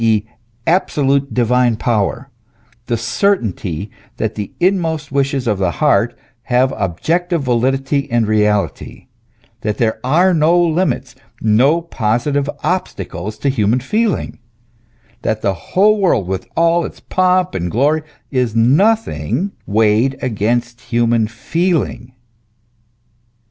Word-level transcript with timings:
e., 0.03 0.25
absolute 0.65 1.31
divine 1.31 1.75
power, 1.75 2.27
the 2.87 2.97
certainty 2.97 3.91
that 4.17 4.33
the 4.33 4.51
inmost 4.59 5.11
wishes 5.11 5.45
of 5.45 5.59
the 5.59 5.73
heart 5.73 6.17
have 6.45 6.73
objective 6.75 7.43
validity 7.43 8.09
and 8.09 8.25
reality, 8.27 9.05
that 9.61 9.77
there 9.77 9.99
are 10.03 10.29
110 10.29 10.75
limits, 10.75 11.13
no 11.39 11.83
positive 11.83 12.49
obstacles 12.63 13.37
to 13.37 13.47
human 13.47 13.79
feeling, 13.79 14.39
that 15.21 15.43
the 15.43 15.53
whole 15.53 15.99
world, 16.01 16.25
with 16.27 16.47
all 16.55 16.83
its 16.83 16.99
pomp 16.99 17.53
and 17.53 17.69
glory, 17.69 18.01
is 18.31 18.55
nothing 18.55 19.51
weighed 19.67 20.17
against 20.19 20.81
human 20.81 21.27
feeling. 21.27 22.11